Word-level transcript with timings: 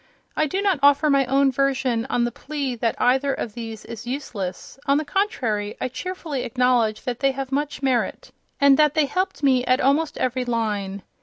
I 0.35 0.47
do 0.47 0.63
not 0.63 0.79
offer 0.81 1.11
my 1.11 1.27
own 1.27 1.51
version 1.51 2.07
on 2.09 2.23
the 2.23 2.31
plea 2.31 2.73
that 2.73 2.99
either 2.99 3.35
of 3.35 3.53
these 3.53 3.85
is 3.85 4.07
useless; 4.07 4.79
on 4.87 4.97
the 4.97 5.05
contrary, 5.05 5.77
I 5.79 5.89
cheerfully 5.89 6.41
acknowledge 6.41 7.03
that 7.03 7.19
they 7.19 7.33
have 7.33 7.51
much 7.51 7.83
merit, 7.83 8.31
and 8.59 8.77
that 8.77 8.95
they 8.95 9.05
helped 9.05 9.43
me 9.43 9.63
at 9.65 9.79
almost 9.79 10.17
every 10.17 10.43
line. 10.43 11.03